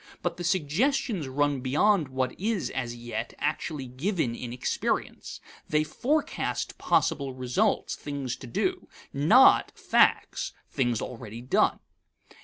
[0.23, 5.39] But the suggestions run beyond what is, as yet, actually given in experience.
[5.69, 11.81] They forecast possible results, things to do, not facts (things already done).